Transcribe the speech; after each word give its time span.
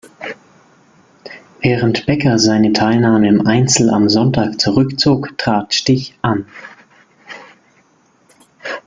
Während 1.61 2.07
Becker 2.07 2.39
seine 2.39 2.73
Teilnahme 2.73 3.27
im 3.29 3.45
Einzel 3.45 3.91
am 3.91 4.09
Sonntag 4.09 4.59
zurückzog, 4.59 5.37
trat 5.37 5.75
Stich 5.75 6.17
an. 6.23 6.47